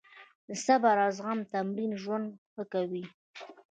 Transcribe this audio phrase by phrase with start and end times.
[0.47, 3.03] د صبر او زغم تمرین ژوند ښه کوي.